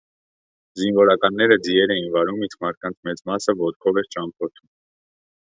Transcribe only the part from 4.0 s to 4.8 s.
էր ճամփորդում։